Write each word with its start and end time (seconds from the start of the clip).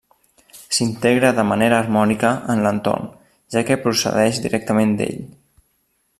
S'integra 0.77 1.29
de 1.39 1.45
manera 1.49 1.77
harmònica 1.83 2.33
en 2.55 2.65
l'entorn, 2.69 3.07
ja 3.57 3.65
que 3.69 3.81
procedeix 3.87 4.41
directament 4.47 4.99
d'ell. 5.03 5.23